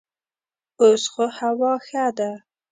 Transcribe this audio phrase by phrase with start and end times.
[0.81, 2.31] اوس خو هوا ښه ده.